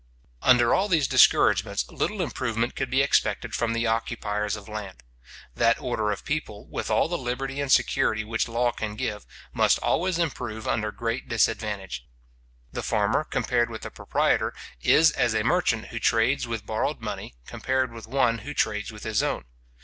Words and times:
Under 0.41 0.73
all 0.73 0.87
these 0.87 1.07
discouragements, 1.07 1.87
little 1.87 2.23
improvement 2.23 2.75
could 2.75 2.89
be 2.89 3.03
expected 3.03 3.53
from 3.53 3.71
the 3.73 3.85
occupiers 3.85 4.55
of 4.55 4.67
land. 4.67 5.03
That 5.53 5.79
order 5.79 6.09
of 6.09 6.25
people, 6.25 6.65
with 6.67 6.89
all 6.89 7.07
the 7.07 7.19
liberty 7.19 7.61
and 7.61 7.71
security 7.71 8.23
which 8.23 8.47
law 8.47 8.71
can 8.71 8.95
give, 8.95 9.27
must 9.53 9.77
always 9.77 10.17
improve 10.17 10.67
under 10.67 10.91
great 10.91 11.29
disadvantage. 11.29 12.07
The 12.71 12.81
farmer, 12.81 13.23
compared 13.23 13.69
with 13.69 13.83
the 13.83 13.91
proprietor, 13.91 14.55
is 14.81 15.11
as 15.11 15.35
a 15.35 15.43
merchant 15.43 15.89
who 15.89 15.99
trades 15.99 16.47
with 16.47 16.65
burrowed 16.65 16.99
money, 17.01 17.35
compared 17.45 17.93
with 17.93 18.07
one 18.07 18.39
who 18.39 18.55
trades 18.55 18.91
with 18.91 19.03
his 19.03 19.21
own. 19.21 19.45